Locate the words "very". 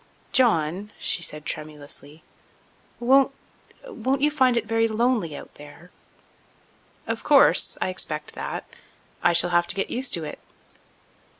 4.65-4.87